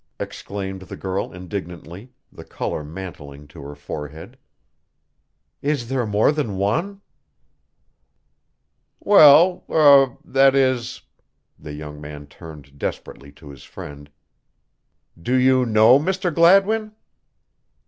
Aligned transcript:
exclaimed 0.19 0.81
the 0.81 0.97
girl 0.97 1.31
indignantly, 1.31 2.11
the 2.31 2.43
color 2.43 2.83
mantling 2.83 3.47
to 3.47 3.61
her 3.61 3.75
forehead. 3.75 4.35
"Is 5.61 5.89
there 5.89 6.07
more 6.07 6.31
than 6.31 6.57
one?" 6.57 7.01
"Well 8.99 9.63
er 9.69 10.17
that 10.25 10.55
is," 10.55 11.03
the 11.59 11.73
young 11.73 12.01
man 12.01 12.25
turned 12.25 12.79
desperately 12.79 13.31
to 13.33 13.51
his 13.51 13.63
friend, 13.63 14.09
"do 15.21 15.35
you 15.35 15.67
know 15.67 15.99
Mr. 15.99 16.33
Gladwin?" 16.33 16.93